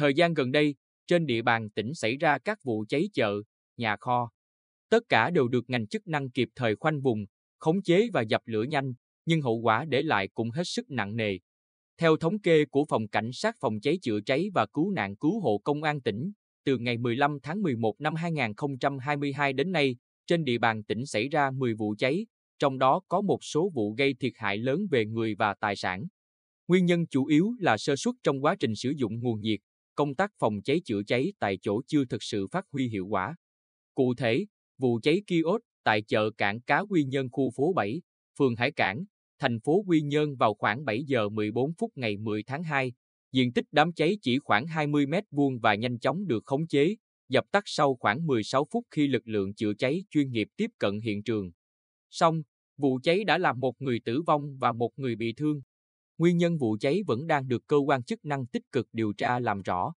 [0.00, 0.74] Thời gian gần đây,
[1.06, 3.34] trên địa bàn tỉnh xảy ra các vụ cháy chợ,
[3.76, 4.30] nhà kho.
[4.90, 7.24] Tất cả đều được ngành chức năng kịp thời khoanh vùng,
[7.58, 8.92] khống chế và dập lửa nhanh,
[9.26, 11.38] nhưng hậu quả để lại cũng hết sức nặng nề.
[11.98, 15.40] Theo thống kê của Phòng Cảnh sát Phòng cháy chữa cháy và Cứu nạn Cứu
[15.40, 16.32] hộ Công an tỉnh,
[16.64, 19.96] từ ngày 15 tháng 11 năm 2022 đến nay,
[20.26, 22.26] trên địa bàn tỉnh xảy ra 10 vụ cháy,
[22.58, 26.04] trong đó có một số vụ gây thiệt hại lớn về người và tài sản.
[26.68, 29.60] Nguyên nhân chủ yếu là sơ suất trong quá trình sử dụng nguồn nhiệt,
[30.00, 33.36] công tác phòng cháy chữa cháy tại chỗ chưa thực sự phát huy hiệu quả.
[33.94, 34.46] Cụ thể,
[34.78, 38.02] vụ cháy kiosk tại chợ cảng cá Quy Nhơn khu phố 7,
[38.38, 39.04] phường Hải Cảng,
[39.38, 42.92] thành phố Quy Nhơn vào khoảng 7 giờ 14 phút ngày 10 tháng 2.
[43.32, 46.96] Diện tích đám cháy chỉ khoảng 20 mét vuông và nhanh chóng được khống chế,
[47.28, 51.00] dập tắt sau khoảng 16 phút khi lực lượng chữa cháy chuyên nghiệp tiếp cận
[51.00, 51.50] hiện trường.
[52.10, 52.42] Song,
[52.76, 55.62] vụ cháy đã làm một người tử vong và một người bị thương.
[56.20, 59.40] Nguyên nhân vụ cháy vẫn đang được cơ quan chức năng tích cực điều tra
[59.40, 59.92] làm rõ.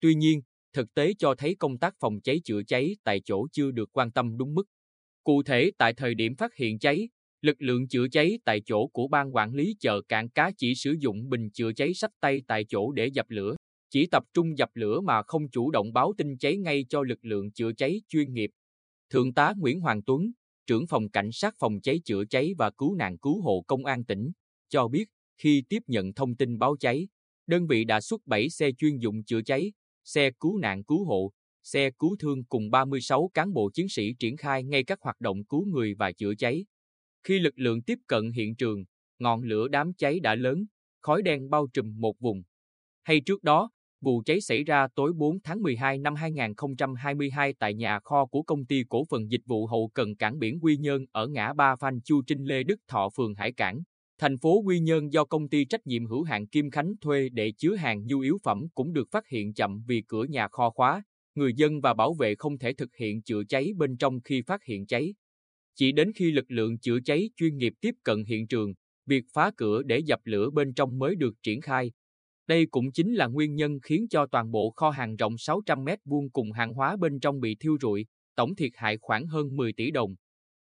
[0.00, 3.70] Tuy nhiên, thực tế cho thấy công tác phòng cháy chữa cháy tại chỗ chưa
[3.70, 4.62] được quan tâm đúng mức.
[5.24, 7.08] Cụ thể tại thời điểm phát hiện cháy,
[7.42, 10.96] lực lượng chữa cháy tại chỗ của ban quản lý chợ cảng cá chỉ sử
[11.00, 13.56] dụng bình chữa cháy sách tay tại chỗ để dập lửa,
[13.90, 17.24] chỉ tập trung dập lửa mà không chủ động báo tin cháy ngay cho lực
[17.24, 18.50] lượng chữa cháy chuyên nghiệp.
[19.10, 20.30] Thượng tá Nguyễn Hoàng Tuấn,
[20.66, 24.04] trưởng phòng cảnh sát phòng cháy chữa cháy và cứu nạn cứu hộ công an
[24.04, 24.30] tỉnh,
[24.68, 25.04] cho biết
[25.40, 27.08] khi tiếp nhận thông tin báo cháy,
[27.46, 29.72] đơn vị đã xuất 7 xe chuyên dụng chữa cháy,
[30.04, 31.32] xe cứu nạn cứu hộ,
[31.62, 35.44] xe cứu thương cùng 36 cán bộ chiến sĩ triển khai ngay các hoạt động
[35.44, 36.64] cứu người và chữa cháy.
[37.22, 38.84] Khi lực lượng tiếp cận hiện trường,
[39.18, 40.64] ngọn lửa đám cháy đã lớn,
[41.00, 42.42] khói đen bao trùm một vùng.
[43.02, 48.00] Hay trước đó, vụ cháy xảy ra tối 4 tháng 12 năm 2022 tại nhà
[48.00, 51.26] kho của công ty cổ phần dịch vụ hậu cần cảng biển Quy Nhơn ở
[51.28, 53.82] ngã ba Phan Chu Trinh Lê Đức Thọ phường Hải Cảng.
[54.20, 57.52] Thành phố Quy Nhơn do công ty trách nhiệm hữu hạn Kim Khánh thuê để
[57.58, 61.02] chứa hàng nhu yếu phẩm cũng được phát hiện chậm vì cửa nhà kho khóa,
[61.34, 64.64] người dân và bảo vệ không thể thực hiện chữa cháy bên trong khi phát
[64.64, 65.14] hiện cháy.
[65.74, 68.74] Chỉ đến khi lực lượng chữa cháy chuyên nghiệp tiếp cận hiện trường,
[69.06, 71.92] việc phá cửa để dập lửa bên trong mới được triển khai.
[72.46, 75.98] Đây cũng chính là nguyên nhân khiến cho toàn bộ kho hàng rộng 600 mét
[76.04, 79.72] vuông cùng hàng hóa bên trong bị thiêu rụi, tổng thiệt hại khoảng hơn 10
[79.72, 80.14] tỷ đồng.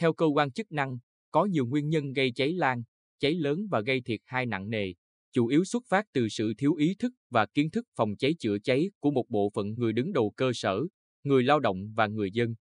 [0.00, 0.98] Theo cơ quan chức năng,
[1.30, 2.82] có nhiều nguyên nhân gây cháy lan,
[3.18, 4.92] cháy lớn và gây thiệt hại nặng nề,
[5.32, 8.58] chủ yếu xuất phát từ sự thiếu ý thức và kiến thức phòng cháy chữa
[8.58, 10.80] cháy của một bộ phận người đứng đầu cơ sở,
[11.24, 12.54] người lao động và người dân.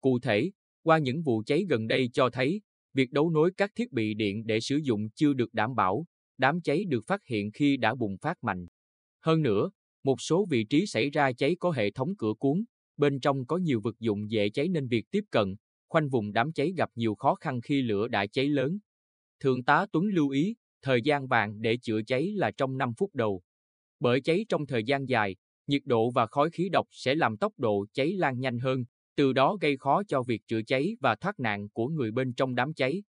[0.00, 0.50] Cụ thể,
[0.82, 2.60] qua những vụ cháy gần đây cho thấy,
[2.94, 6.06] việc đấu nối các thiết bị điện để sử dụng chưa được đảm bảo,
[6.38, 8.66] đám cháy được phát hiện khi đã bùng phát mạnh.
[9.20, 9.70] Hơn nữa,
[10.04, 12.64] một số vị trí xảy ra cháy có hệ thống cửa cuốn,
[12.96, 15.54] bên trong có nhiều vật dụng dễ cháy nên việc tiếp cận,
[15.88, 18.78] khoanh vùng đám cháy gặp nhiều khó khăn khi lửa đã cháy lớn.
[19.42, 23.14] Thượng tá Tuấn lưu ý, thời gian vàng để chữa cháy là trong 5 phút
[23.14, 23.42] đầu.
[24.00, 25.36] Bởi cháy trong thời gian dài,
[25.66, 28.84] nhiệt độ và khói khí độc sẽ làm tốc độ cháy lan nhanh hơn,
[29.16, 32.54] từ đó gây khó cho việc chữa cháy và thoát nạn của người bên trong
[32.54, 33.02] đám cháy.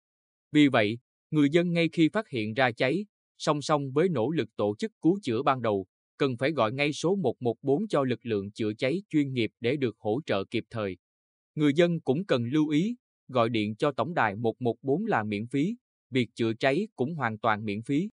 [0.51, 0.97] Vì vậy,
[1.31, 3.05] người dân ngay khi phát hiện ra cháy,
[3.37, 5.85] song song với nỗ lực tổ chức cứu chữa ban đầu,
[6.17, 9.95] cần phải gọi ngay số 114 cho lực lượng chữa cháy chuyên nghiệp để được
[9.99, 10.97] hỗ trợ kịp thời.
[11.55, 12.95] Người dân cũng cần lưu ý,
[13.27, 15.75] gọi điện cho tổng đài 114 là miễn phí,
[16.13, 18.09] việc chữa cháy cũng hoàn toàn miễn phí.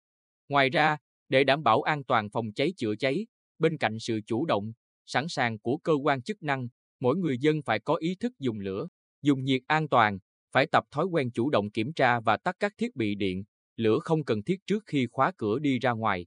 [0.50, 0.98] Ngoài ra,
[1.30, 3.28] để đảm bảo an toàn phòng cháy chữa cháy,
[3.60, 4.74] bên cạnh sự chủ động,
[5.06, 6.68] sẵn sàng của cơ quan chức năng,
[7.00, 8.88] mỗi người dân phải có ý thức dùng lửa,
[9.22, 10.20] dùng nhiệt an toàn,
[10.52, 13.44] phải tập thói quen chủ động kiểm tra và tắt các thiết bị điện,
[13.76, 16.26] lửa không cần thiết trước khi khóa cửa đi ra ngoài.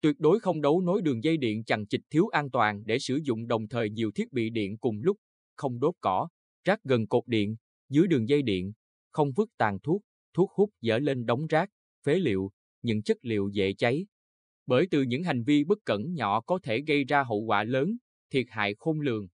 [0.00, 3.20] Tuyệt đối không đấu nối đường dây điện chằng chịt thiếu an toàn để sử
[3.22, 5.16] dụng đồng thời nhiều thiết bị điện cùng lúc,
[5.56, 6.28] không đốt cỏ,
[6.64, 7.56] rác gần cột điện,
[7.88, 8.72] dưới đường dây điện,
[9.12, 10.02] không vứt tàn thuốc,
[10.36, 11.70] thuốc hút dở lên đống rác,
[12.06, 12.50] phế liệu,
[12.82, 14.06] những chất liệu dễ cháy.
[14.66, 17.96] Bởi từ những hành vi bất cẩn nhỏ có thể gây ra hậu quả lớn,
[18.30, 19.28] thiệt hại khôn lường.